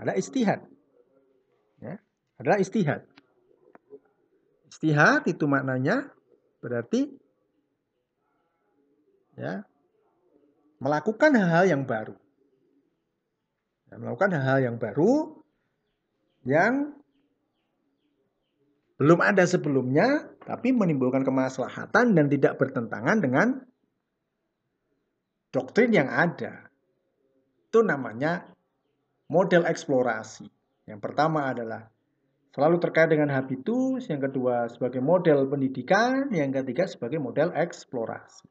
[0.00, 0.64] ada istihad.
[2.42, 3.06] Adalah istihad.
[4.66, 6.10] Istihad itu maknanya
[6.58, 7.06] berarti
[9.38, 9.62] ya
[10.82, 12.18] melakukan hal-hal yang baru.
[13.86, 15.38] Ya, melakukan hal-hal yang baru
[16.42, 16.98] yang
[18.98, 23.62] belum ada sebelumnya tapi menimbulkan kemaslahatan dan tidak bertentangan dengan
[25.54, 26.66] doktrin yang ada.
[27.70, 28.50] Itu namanya
[29.30, 30.50] model eksplorasi.
[30.90, 31.86] Yang pertama adalah
[32.52, 38.48] selalu terkait dengan habitus, yang kedua sebagai model pendidikan, yang ketiga sebagai model eksplorasi.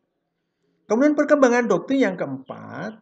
[0.89, 2.99] Kemudian perkembangan doktrin yang keempat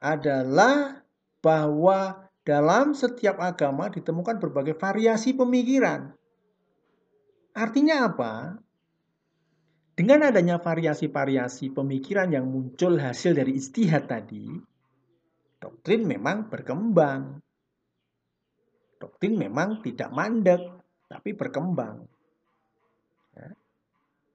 [0.00, 1.04] adalah
[1.44, 6.16] bahwa dalam setiap agama ditemukan berbagai variasi pemikiran.
[7.52, 8.56] Artinya apa?
[9.92, 14.48] Dengan adanya variasi-variasi pemikiran yang muncul hasil dari istihad tadi,
[15.60, 17.44] doktrin memang berkembang.
[19.00, 20.60] Doktrin memang tidak mandek,
[21.08, 22.04] tapi berkembang.
[23.32, 23.56] Ya.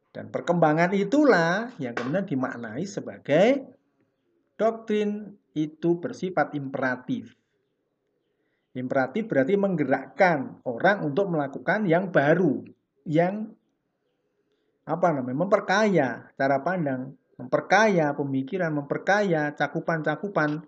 [0.09, 3.61] Dan perkembangan itulah yang kemudian dimaknai sebagai
[4.57, 7.37] doktrin itu bersifat imperatif.
[8.75, 12.65] Imperatif berarti menggerakkan orang untuk melakukan yang baru,
[13.07, 13.53] yang
[14.83, 20.65] apa namanya memperkaya cara pandang, memperkaya pemikiran, memperkaya cakupan-cakupan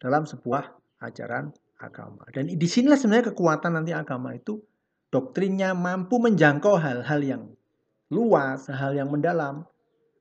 [0.00, 0.72] dalam sebuah
[1.04, 1.52] ajaran
[1.82, 2.22] agama.
[2.30, 4.62] Dan di sinilah sebenarnya kekuatan nanti agama itu
[5.10, 7.42] doktrinnya mampu menjangkau hal-hal yang
[8.08, 9.66] luas, hal yang mendalam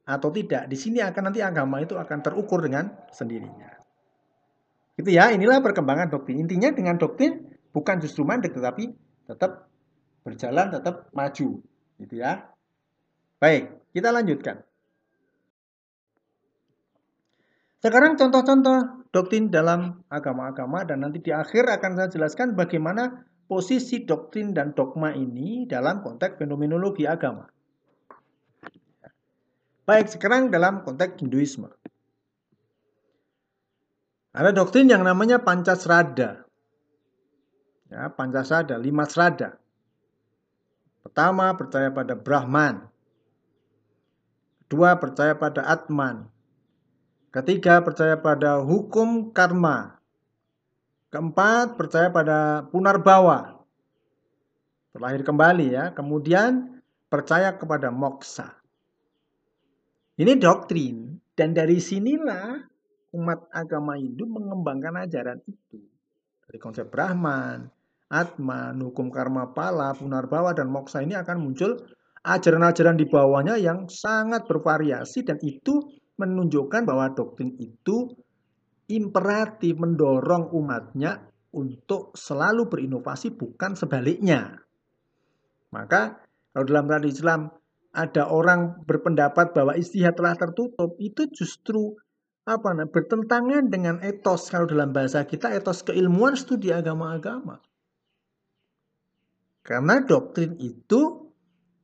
[0.03, 0.65] atau tidak.
[0.67, 3.71] Di sini akan nanti agama itu akan terukur dengan sendirinya.
[4.97, 6.41] Gitu ya, inilah perkembangan doktrin.
[6.43, 8.91] Intinya dengan doktrin bukan justru mandek tetapi
[9.29, 9.69] tetap
[10.25, 11.61] berjalan, tetap maju.
[12.01, 12.49] Gitu ya.
[13.37, 14.61] Baik, kita lanjutkan.
[17.81, 24.53] Sekarang contoh-contoh doktrin dalam agama-agama dan nanti di akhir akan saya jelaskan bagaimana posisi doktrin
[24.53, 27.49] dan dogma ini dalam konteks fenomenologi agama.
[29.89, 31.73] Baik, sekarang dalam konteks Hinduisme.
[34.31, 36.45] Ada doktrin yang namanya Pancasrada.
[37.91, 39.59] Ya, Pancasrada, lima serada.
[41.03, 42.87] Pertama, percaya pada Brahman.
[44.63, 46.31] Kedua, percaya pada Atman.
[47.31, 49.95] Ketiga, percaya pada hukum karma.
[51.07, 53.63] Keempat, percaya pada punarbawa.
[54.91, 55.95] Terlahir kembali ya.
[55.95, 58.51] Kemudian, percaya kepada moksa.
[60.19, 61.15] Ini doktrin.
[61.31, 62.67] Dan dari sinilah
[63.15, 65.79] umat agama Hindu mengembangkan ajaran itu.
[66.43, 67.71] Dari konsep Brahman,
[68.11, 71.79] Atman, hukum karma pala, punarbawa, dan moksa ini akan muncul
[72.27, 75.79] ajaran-ajaran di bawahnya yang sangat bervariasi dan itu
[76.21, 78.13] menunjukkan bahwa doktrin itu
[78.91, 84.61] imperatif mendorong umatnya untuk selalu berinovasi bukan sebaliknya.
[85.71, 87.51] Maka kalau dalam tradisi Islam
[87.91, 91.95] ada orang berpendapat bahwa istihad telah tertutup, itu justru
[92.47, 97.59] apa nah, bertentangan dengan etos kalau dalam bahasa kita etos keilmuan studi agama-agama.
[99.61, 101.31] Karena doktrin itu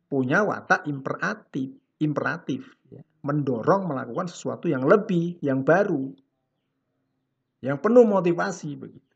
[0.09, 2.65] punya watak imperatif, imperatif.
[3.21, 6.13] Mendorong melakukan sesuatu yang lebih, yang baru,
[7.61, 9.13] yang penuh motivasi begitu.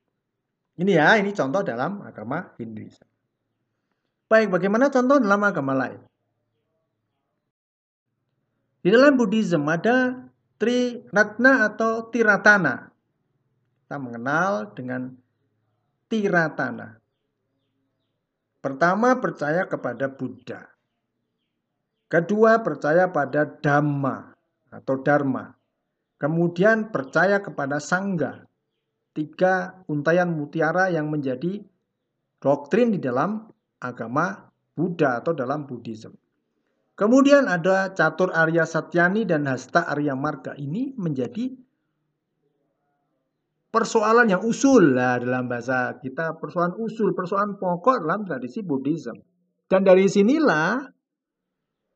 [0.81, 3.05] Ini ya, ini contoh dalam agama Hinduisme.
[4.31, 6.01] Baik, bagaimana contoh dalam agama lain?
[8.81, 10.25] Di dalam Buddhism ada
[10.57, 12.89] Triratna atau Tiratana.
[13.85, 15.13] Kita mengenal dengan
[16.09, 16.97] Tiratana.
[18.61, 20.65] Pertama percaya kepada Buddha.
[22.12, 24.36] Kedua, percaya pada Dhamma
[24.67, 25.47] atau Dharma.
[26.19, 28.43] Kemudian percaya kepada Sangga.
[29.15, 31.63] Tiga untayan mutiara yang menjadi
[32.43, 33.47] doktrin di dalam
[33.80, 36.12] agama Buddha atau dalam Buddhism.
[37.00, 40.56] Kemudian ada Catur Arya Satyani dan Hasta Arya Marga.
[40.56, 41.47] Ini menjadi
[43.71, 49.15] persoalan yang usul lah dalam bahasa kita persoalan usul persoalan pokok dalam tradisi Buddhism
[49.71, 50.91] dan dari sinilah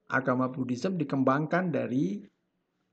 [0.10, 2.22] agama Buddhism dikembangkan dari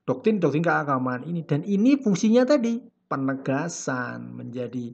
[0.03, 4.91] doktrin-doktrin keagamaan ini dan ini fungsinya tadi penegasan menjadi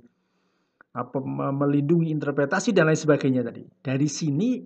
[0.89, 1.21] apa
[1.53, 3.63] melindungi interpretasi dan lain sebagainya tadi.
[3.79, 4.59] Dari sini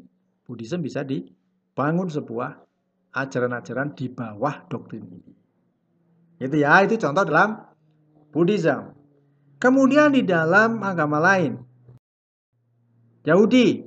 [0.43, 2.51] Buddhism bisa dibangun sebuah
[3.13, 5.33] ajaran-ajaran di bawah doktrin ini.
[6.41, 7.61] Itu ya, itu contoh dalam
[8.33, 8.97] Buddhism.
[9.61, 11.55] Kemudian di dalam agama lain
[13.23, 13.79] Yahudi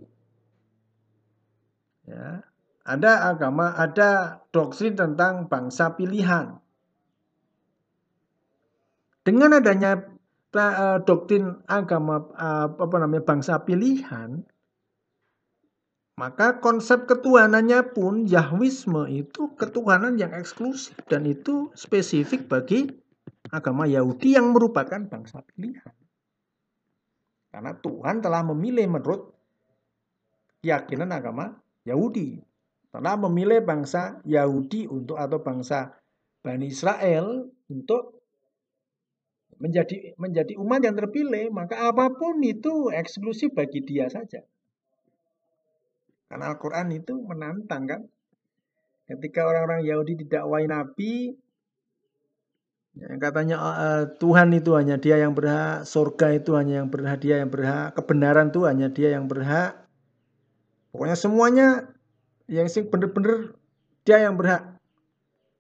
[2.08, 2.40] ya,
[2.86, 6.62] ada agama, ada doktrin tentang bangsa pilihan.
[9.26, 10.06] Dengan adanya
[10.54, 14.46] uh, doktrin agama uh, apa namanya bangsa pilihan,
[16.14, 22.86] maka konsep ketuhanannya pun Yahwisme itu ketuhanan yang eksklusif dan itu spesifik bagi
[23.50, 25.92] agama Yahudi yang merupakan bangsa pilihan.
[27.50, 29.34] Karena Tuhan telah memilih menurut
[30.62, 31.50] keyakinan agama
[31.82, 32.45] Yahudi
[32.96, 35.92] telah memilih bangsa Yahudi untuk atau bangsa
[36.40, 38.16] Bani Israel untuk
[39.60, 44.44] menjadi menjadi umat yang terpilih, maka apa pun itu eksklusif bagi dia saja.
[46.32, 48.00] Karena Al-Quran itu menantang kan.
[49.06, 51.30] Ketika orang-orang Yahudi didakwai Nabi,
[52.96, 57.38] yang katanya uh, Tuhan itu hanya dia yang berhak, surga itu hanya yang berhak, dia
[57.38, 59.78] yang berhak, kebenaran itu hanya dia yang berhak.
[60.90, 61.68] Pokoknya semuanya
[62.46, 63.54] yang sih benar-benar
[64.06, 64.78] dia yang berhak.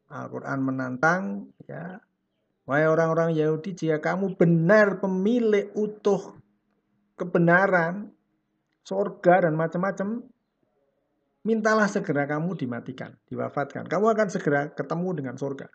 [0.06, 1.98] Al-Quran menantang, ya,
[2.62, 6.38] wahai orang-orang Yahudi, jika kamu benar pemilik utuh
[7.18, 8.14] kebenaran,
[8.86, 10.22] surga dan macam-macam,
[11.42, 13.90] mintalah segera kamu dimatikan, diwafatkan.
[13.90, 15.66] Kamu akan segera ketemu dengan surga.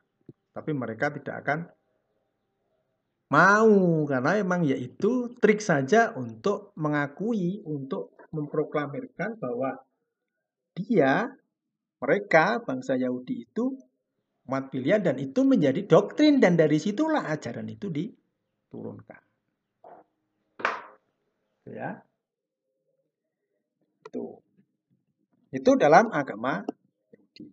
[0.55, 1.59] Tapi mereka tidak akan
[3.31, 9.79] mau karena memang yaitu trik saja untuk mengakui, untuk memproklamirkan bahwa
[10.75, 11.27] dia,
[12.01, 13.77] mereka, bangsa Yahudi itu
[14.49, 19.21] umat pilihan dan itu menjadi doktrin dan dari situlah ajaran itu diturunkan.
[21.69, 22.01] Ya.
[24.11, 24.41] Tuh.
[25.53, 26.63] Itu dalam agama
[27.13, 27.47] Yahudi.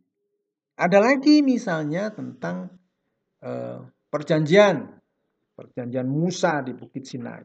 [0.78, 2.72] Ada lagi misalnya tentang
[3.42, 3.78] eh,
[4.10, 4.90] perjanjian,
[5.54, 7.44] perjanjian Musa di Bukit Sinai.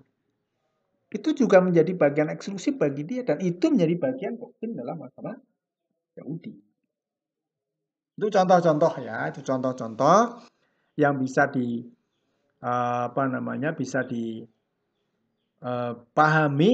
[1.14, 5.38] Itu juga menjadi bagian eksklusif bagi dia dan itu menjadi bagian doktrin dalam agama
[6.18, 6.54] Yahudi.
[8.14, 10.46] Itu contoh-contoh ya, itu contoh-contoh
[10.98, 11.82] yang bisa di
[12.62, 14.42] eh, apa namanya bisa dipahami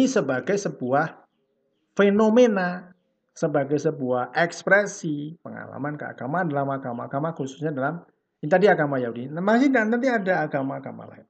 [0.04, 1.24] eh, sebagai sebuah
[1.96, 2.90] fenomena
[3.40, 8.04] sebagai sebuah ekspresi pengalaman keagamaan dalam agama-agama khususnya dalam
[8.44, 9.32] ini tadi agama Yahudi.
[9.32, 11.28] Nah, masih dan nanti ada agama-agama lain.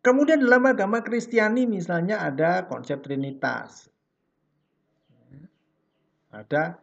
[0.00, 3.90] Kemudian dalam agama Kristiani misalnya ada konsep Trinitas.
[6.30, 6.78] Ada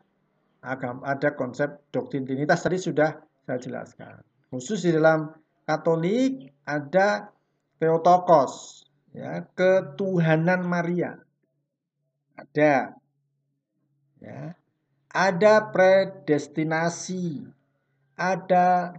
[0.59, 2.63] agama ada konsep doktrin Trinitas.
[2.63, 3.13] Tadi sudah
[3.47, 4.23] saya jelaskan.
[4.51, 5.31] Khusus di dalam
[5.67, 7.33] Katolik ada
[7.77, 8.81] Theotokos,
[9.13, 11.13] ya, ketuhanan Maria.
[12.33, 12.97] Ada
[14.23, 14.55] ya.
[15.13, 17.45] Ada predestinasi.
[18.17, 18.97] Ada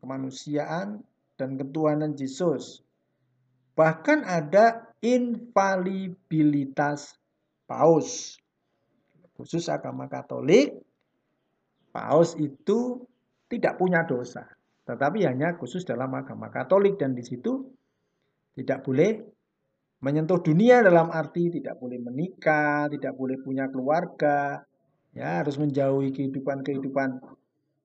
[0.00, 1.04] kemanusiaan
[1.36, 2.80] dan ketuhanan Yesus
[3.76, 7.20] bahkan ada infalibilitas
[7.68, 8.40] paus
[9.36, 10.86] khusus agama Katolik
[11.96, 13.08] paus itu
[13.48, 14.44] tidak punya dosa.
[14.86, 17.72] Tetapi hanya khusus dalam agama Katolik dan di situ
[18.52, 19.24] tidak boleh
[20.04, 24.60] menyentuh dunia dalam arti tidak boleh menikah, tidak boleh punya keluarga,
[25.16, 27.24] ya harus menjauhi kehidupan-kehidupan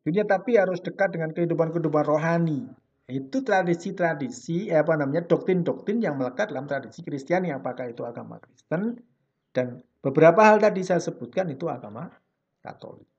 [0.04, 2.68] dunia tapi harus dekat dengan kehidupan-kehidupan rohani.
[3.12, 9.03] Itu tradisi-tradisi eh, apa namanya doktrin-doktrin yang melekat dalam tradisi Kristiani apakah itu agama Kristen
[9.51, 12.07] dan beberapa hal tadi saya sebutkan itu agama
[12.64, 13.09] Katolik.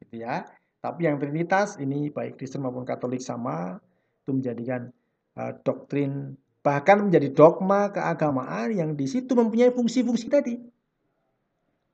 [0.00, 0.48] Gitu ya.
[0.80, 3.76] Tapi yang Trinitas ini baik Kristen maupun Katolik sama
[4.24, 4.88] itu menjadikan
[5.36, 10.54] uh, doktrin bahkan menjadi dogma keagamaan yang di situ mempunyai fungsi-fungsi tadi.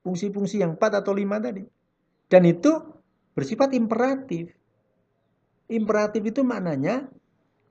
[0.05, 1.65] Fungsi-fungsi yang empat atau lima tadi.
[2.29, 2.71] Dan itu
[3.33, 4.53] bersifat imperatif.
[5.69, 7.05] Imperatif itu maknanya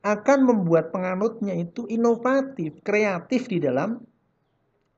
[0.07, 3.99] akan membuat penganutnya itu inovatif, kreatif di dalam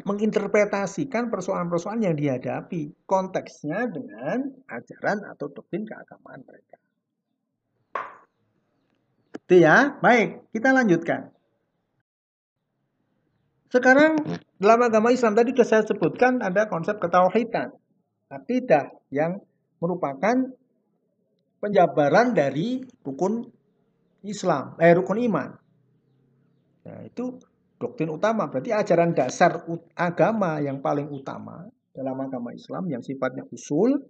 [0.05, 6.77] menginterpretasikan persoalan-persoalan yang dihadapi konteksnya dengan ajaran atau doktrin keagamaan mereka.
[9.37, 9.97] Itu ya.
[10.01, 11.33] Baik, kita lanjutkan.
[13.71, 14.19] Sekarang
[14.59, 17.71] dalam agama Islam tadi sudah saya sebutkan ada konsep ketauhidan.
[18.31, 19.43] Akidah yang
[19.79, 20.55] merupakan
[21.61, 23.45] penjabaran dari rukun
[24.25, 25.51] Islam, eh rukun iman.
[26.89, 27.37] Nah, itu
[27.81, 28.49] doktrin utama.
[28.49, 29.65] Berarti ajaran dasar
[29.97, 34.01] agama yang paling utama dalam agama Islam yang sifatnya usul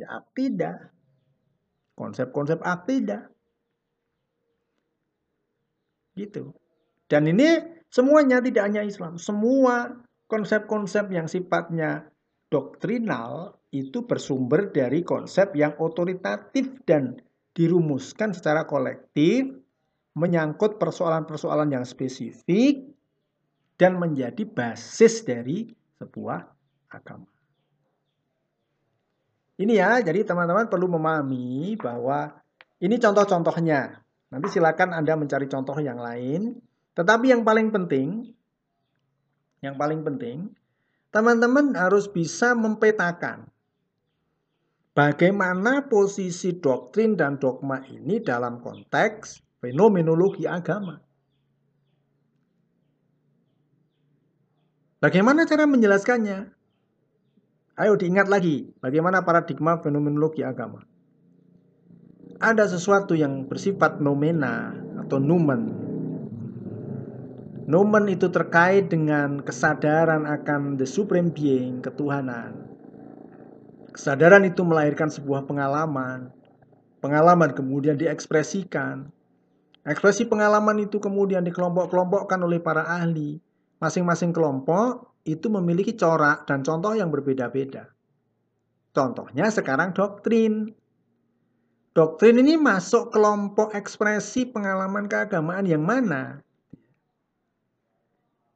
[0.00, 0.92] ya akidah.
[1.94, 3.30] Konsep-konsep akidah.
[6.18, 6.50] Gitu.
[7.06, 9.14] Dan ini semuanya tidak hanya Islam.
[9.14, 9.94] Semua
[10.26, 12.10] konsep-konsep yang sifatnya
[12.50, 17.18] doktrinal itu bersumber dari konsep yang otoritatif dan
[17.50, 19.50] dirumuskan secara kolektif
[20.14, 22.86] menyangkut persoalan-persoalan yang spesifik
[23.74, 25.66] dan menjadi basis dari
[25.98, 26.38] sebuah
[26.94, 27.26] agama.
[29.58, 32.30] Ini ya, jadi teman-teman perlu memahami bahwa
[32.78, 34.02] ini contoh-contohnya.
[34.30, 36.58] Nanti silakan Anda mencari contoh yang lain.
[36.94, 38.34] Tetapi yang paling penting,
[39.62, 40.50] yang paling penting,
[41.14, 43.53] teman-teman harus bisa mempetakan
[44.94, 51.02] bagaimana posisi doktrin dan dogma ini dalam konteks fenomenologi agama.
[55.02, 56.48] Bagaimana cara menjelaskannya?
[57.74, 60.86] Ayo diingat lagi, bagaimana paradigma fenomenologi agama.
[62.42, 65.70] ada sesuatu yang bersifat nomena atau numen.
[67.64, 72.63] Numen itu terkait dengan kesadaran akan the supreme being, ketuhanan.
[73.94, 76.34] Kesadaran itu melahirkan sebuah pengalaman.
[76.98, 79.06] Pengalaman kemudian diekspresikan.
[79.86, 83.38] Ekspresi pengalaman itu kemudian dikelompok-kelompokkan oleh para ahli.
[83.78, 87.92] Masing-masing kelompok itu memiliki corak dan contoh yang berbeda-beda.
[88.90, 90.74] Contohnya sekarang doktrin.
[91.94, 96.42] Doktrin ini masuk kelompok ekspresi pengalaman keagamaan yang mana?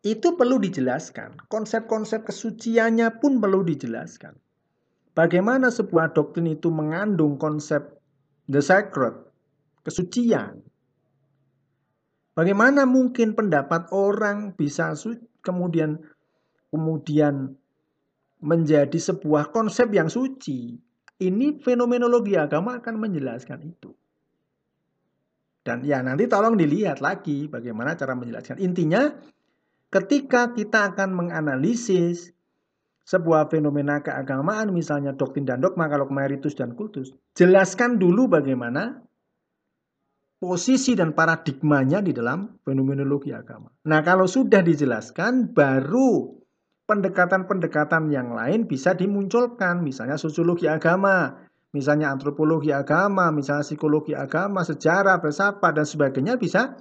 [0.02, 1.46] Itu perlu dijelaskan.
[1.46, 4.47] Konsep-konsep kesuciannya pun perlu dijelaskan.
[5.18, 7.98] Bagaimana sebuah doktrin itu mengandung konsep
[8.46, 9.18] the sacred,
[9.82, 10.62] kesucian.
[12.38, 14.94] Bagaimana mungkin pendapat orang bisa
[15.42, 15.98] kemudian
[16.70, 17.58] kemudian
[18.38, 20.78] menjadi sebuah konsep yang suci,
[21.18, 23.90] ini fenomenologi agama akan menjelaskan itu.
[25.66, 28.62] Dan ya nanti tolong dilihat lagi bagaimana cara menjelaskan.
[28.62, 29.10] Intinya
[29.90, 32.37] ketika kita akan menganalisis
[33.08, 39.00] sebuah fenomena keagamaan misalnya doktrin dan dogma kalau meritus dan kultus, jelaskan dulu bagaimana
[40.36, 43.72] posisi dan paradigmanya di dalam fenomenologi agama.
[43.88, 46.36] Nah, kalau sudah dijelaskan baru
[46.84, 51.32] pendekatan-pendekatan yang lain bisa dimunculkan, misalnya sosiologi agama,
[51.72, 56.76] misalnya antropologi agama, misalnya psikologi agama, sejarah, filsafat dan sebagainya bisa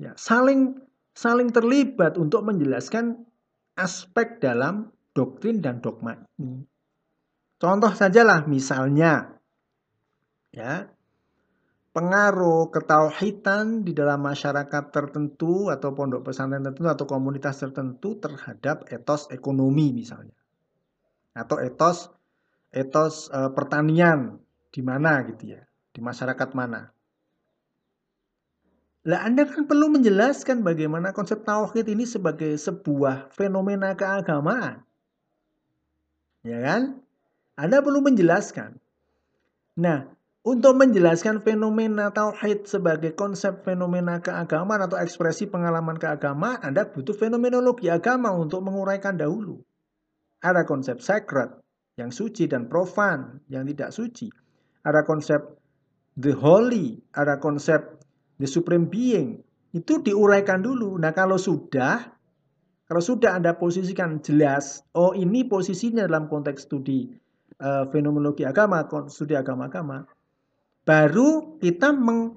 [0.00, 0.80] ya saling
[1.12, 3.22] saling terlibat untuk menjelaskan
[3.76, 6.64] aspek dalam doktrin dan dogma ini.
[7.60, 9.38] Contoh sajalah misalnya
[10.50, 10.90] ya
[11.92, 19.28] pengaruh ketauhidan di dalam masyarakat tertentu atau pondok pesantren tertentu atau komunitas tertentu terhadap etos
[19.30, 20.34] ekonomi misalnya.
[21.36, 22.10] Atau etos
[22.72, 24.40] etos e, pertanian
[24.72, 26.88] di mana gitu ya di masyarakat mana.
[29.02, 34.82] Lah Anda kan perlu menjelaskan bagaimana konsep tauhid ini sebagai sebuah fenomena keagamaan
[36.42, 36.82] ya kan
[37.58, 38.78] Anda perlu menjelaskan
[39.78, 40.12] nah
[40.42, 47.86] untuk menjelaskan fenomena tauhid sebagai konsep fenomena keagamaan atau ekspresi pengalaman keagamaan, Anda butuh fenomenologi
[47.86, 49.62] agama untuk menguraikan dahulu.
[50.42, 51.62] Ada konsep sacred,
[51.94, 54.34] yang suci dan profan, yang tidak suci.
[54.82, 55.40] Ada konsep
[56.18, 58.02] the holy, ada konsep
[58.42, 59.46] the supreme being.
[59.70, 60.98] Itu diuraikan dulu.
[60.98, 62.18] Nah kalau sudah,
[62.92, 67.08] kalau sudah Anda posisikan jelas, oh ini posisinya dalam konteks studi
[67.56, 70.04] uh, fenomenologi agama, studi agama-agama,
[70.84, 72.36] baru kita meng,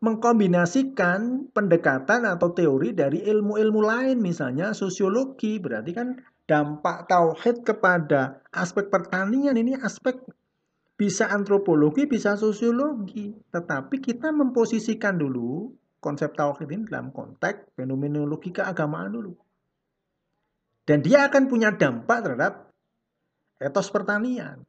[0.00, 5.60] mengkombinasikan pendekatan atau teori dari ilmu-ilmu lain misalnya sosiologi.
[5.60, 6.16] Berarti kan
[6.48, 10.16] dampak tauhid kepada aspek pertanian ini aspek
[10.96, 13.36] bisa antropologi bisa sosiologi.
[13.52, 19.49] Tetapi kita memposisikan dulu konsep tauhid ini dalam konteks fenomenologi keagamaan dulu
[20.90, 22.74] dan dia akan punya dampak terhadap
[23.62, 24.66] etos pertanian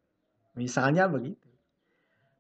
[0.54, 1.50] misalnya begitu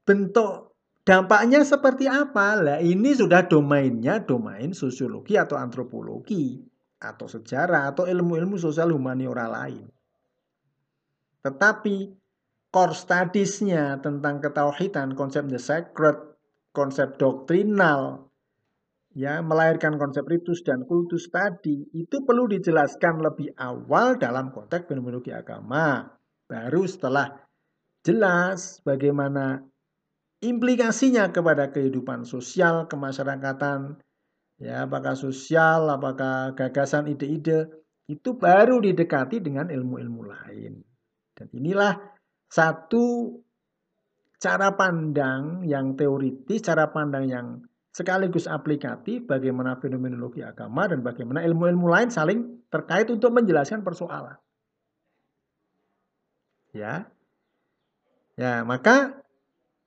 [0.06, 0.72] bentuk
[1.02, 2.54] Dampaknya seperti apa?
[2.62, 6.62] Lah ini sudah domainnya domain sosiologi atau antropologi
[7.02, 9.90] atau sejarah atau ilmu-ilmu sosial humaniora lain.
[11.42, 11.96] Tetapi
[12.70, 16.16] core studies-nya tentang ketauhidan, konsep the sacred,
[16.70, 18.31] konsep doktrinal,
[19.12, 25.36] ya melahirkan konsep ritus dan kultus tadi itu perlu dijelaskan lebih awal dalam konteks fenomenologi
[25.36, 26.08] agama.
[26.48, 27.32] Baru setelah
[28.04, 29.64] jelas bagaimana
[30.42, 34.02] implikasinya kepada kehidupan sosial kemasyarakatan
[34.58, 37.70] ya apakah sosial apakah gagasan ide-ide
[38.10, 40.82] itu baru didekati dengan ilmu-ilmu lain
[41.38, 41.94] dan inilah
[42.50, 43.38] satu
[44.42, 47.48] cara pandang yang teoritis cara pandang yang
[47.92, 54.40] sekaligus aplikatif bagaimana fenomenologi agama dan bagaimana ilmu-ilmu lain saling terkait untuk menjelaskan persoalan.
[56.72, 57.12] Ya.
[58.40, 59.20] Ya maka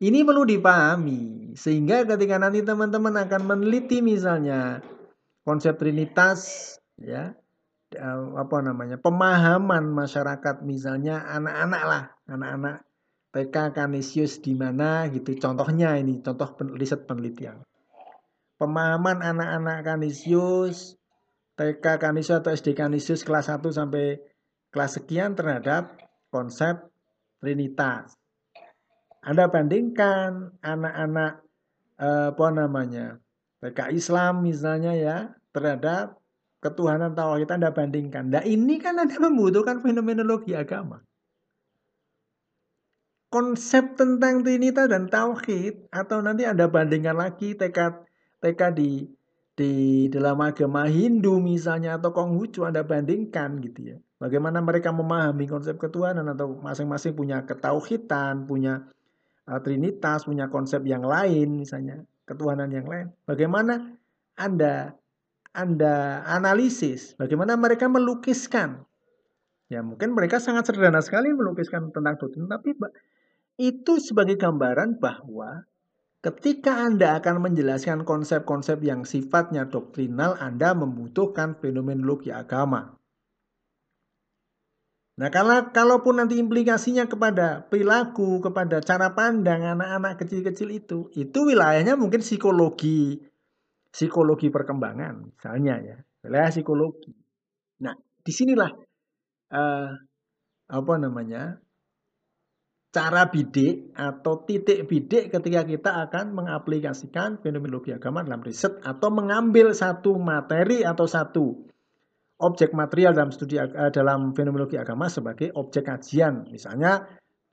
[0.04, 4.84] ini perlu dipahami sehingga ketika nanti teman-teman akan meneliti misalnya
[5.48, 7.32] konsep trinitas ya
[7.96, 12.84] eh, apa namanya pemahaman masyarakat misalnya anak-anak lah anak-anak
[13.32, 17.64] TK Kanisius di mana gitu contohnya ini contoh riset penelitian
[18.64, 20.96] pemahaman anak-anak Kanisius
[21.60, 24.16] TK Kanisius atau SD Kanisius kelas 1 sampai
[24.72, 26.00] kelas sekian terhadap
[26.32, 26.88] konsep
[27.44, 28.16] Trinitas
[29.24, 31.40] anda bandingkan anak-anak
[31.96, 33.16] eh, apa namanya
[33.64, 35.16] TK Islam misalnya ya
[35.56, 36.20] terhadap
[36.60, 38.28] ketuhanan tauhid Anda bandingkan.
[38.28, 41.00] Nah ini kan Anda membutuhkan fenomenologi agama.
[43.34, 48.06] konsep tentang Trinitas dan Tauhid atau nanti Anda bandingkan lagi TK
[48.44, 49.08] TK di
[49.54, 49.72] di
[50.10, 53.96] dalam agama Hindu misalnya atau Konghucu Anda bandingkan gitu ya.
[54.18, 58.82] Bagaimana mereka memahami konsep ketuhanan atau masing-masing punya ketauhidan, punya
[59.46, 63.06] uh, trinitas, punya konsep yang lain misalnya, ketuhanan yang lain.
[63.24, 63.94] Bagaimana
[64.34, 64.98] Anda
[65.54, 68.82] Anda analisis, bagaimana mereka melukiskan.
[69.70, 72.74] Ya, mungkin mereka sangat sederhana sekali melukiskan tentang doktrin, tapi
[73.54, 75.62] itu sebagai gambaran bahwa
[76.24, 82.96] ketika Anda akan menjelaskan konsep-konsep yang sifatnya doktrinal, Anda membutuhkan fenomenologi agama.
[85.14, 91.94] Nah, kalau kalaupun nanti implikasinya kepada perilaku, kepada cara pandang anak-anak kecil-kecil itu, itu wilayahnya
[91.94, 93.22] mungkin psikologi,
[93.94, 95.96] psikologi perkembangan, misalnya ya,
[96.26, 97.14] wilayah psikologi.
[97.86, 98.74] Nah, di sinilah
[99.54, 99.90] uh,
[100.66, 101.62] apa namanya
[102.94, 109.74] cara bidik atau titik bidik ketika kita akan mengaplikasikan fenomenologi agama dalam riset atau mengambil
[109.74, 111.58] satu materi atau satu
[112.38, 117.02] objek material dalam studi eh, dalam fenomenologi agama sebagai objek kajian misalnya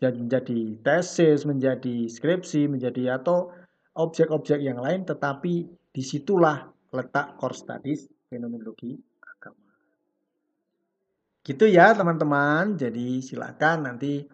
[0.02, 3.54] menjadi tesis, menjadi skripsi, menjadi atau
[3.98, 8.94] objek-objek yang lain tetapi di situlah letak core studies fenomenologi
[9.26, 9.74] agama.
[11.42, 12.78] Gitu ya teman-teman.
[12.78, 14.26] Jadi silakan nanti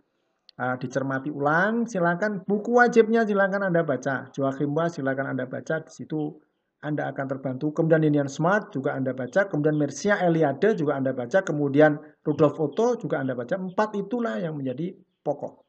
[0.57, 1.85] uh, dicermati ulang.
[1.85, 4.29] Silakan buku wajibnya silakan Anda baca.
[4.33, 5.85] Joachim Was silakan Anda baca.
[5.85, 6.37] Di situ
[6.81, 7.73] Anda akan terbantu.
[7.73, 9.49] Kemudian Ninian Smart juga Anda baca.
[9.49, 11.41] Kemudian Mercia Eliade juga Anda baca.
[11.41, 13.57] Kemudian Rudolf Otto juga Anda baca.
[13.57, 14.93] Empat itulah yang menjadi
[15.25, 15.65] pokok.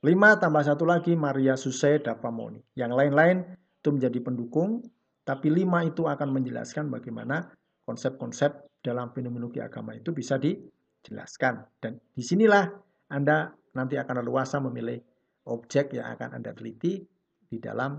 [0.00, 2.56] Lima tambah satu lagi Maria Susay Dapamoni.
[2.72, 4.80] Yang lain-lain itu menjadi pendukung.
[5.20, 7.52] Tapi lima itu akan menjelaskan bagaimana
[7.84, 11.60] konsep-konsep dalam fenomenologi agama itu bisa dijelaskan.
[11.78, 12.64] Dan di sinilah
[13.12, 14.98] Anda nanti akan leluasa memilih
[15.46, 17.02] objek yang akan Anda teliti
[17.50, 17.98] di dalam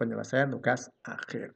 [0.00, 1.54] penyelesaian tugas akhir.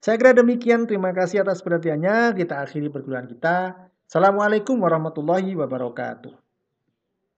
[0.00, 0.88] Saya kira demikian.
[0.88, 2.32] Terima kasih atas perhatiannya.
[2.32, 3.76] Kita akhiri perkuliahan kita.
[4.08, 6.49] Assalamualaikum warahmatullahi wabarakatuh.